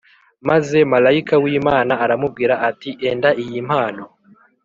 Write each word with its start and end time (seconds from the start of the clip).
Maze 0.49 0.77
malayika 0.93 1.33
w’Imana 1.43 1.93
aramubwira 2.03 2.53
ati 2.69 2.89
Enda 3.09 3.29
iyi 3.43 3.59
mpano 3.67 4.03